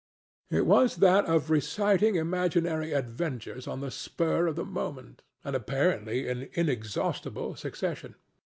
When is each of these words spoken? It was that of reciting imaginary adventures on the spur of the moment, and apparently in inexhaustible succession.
It 0.49 0.65
was 0.65 0.95
that 0.95 1.25
of 1.25 1.51
reciting 1.51 2.15
imaginary 2.15 2.91
adventures 2.91 3.67
on 3.67 3.81
the 3.81 3.91
spur 3.91 4.47
of 4.47 4.55
the 4.55 4.65
moment, 4.65 5.21
and 5.43 5.55
apparently 5.55 6.27
in 6.27 6.49
inexhaustible 6.55 7.55
succession. 7.55 8.15